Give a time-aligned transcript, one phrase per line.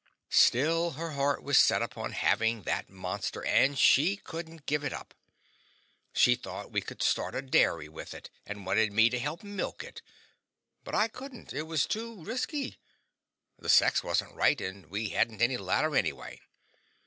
[0.31, 5.13] Still, her heart was set upon having that monster, and she couldn't give it up.
[6.11, 9.83] She thought we could start a dairy with it, and wanted me to help milk
[9.83, 10.01] it;
[10.83, 12.79] but I wouldn't; it was too risky.
[13.59, 16.41] The sex wasn't right, and we hadn't any ladder anyway.